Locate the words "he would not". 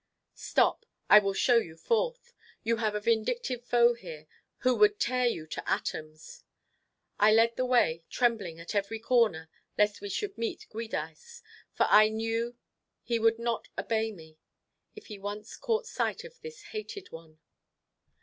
13.03-13.67